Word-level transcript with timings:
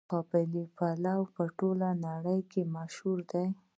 قابلي 0.11 0.63
پلو 0.77 1.19
په 1.35 1.43
ټوله 1.57 1.89
نړۍ 2.07 2.39
کې 2.51 2.61
مشهور 2.75 3.19
دی. 3.31 3.47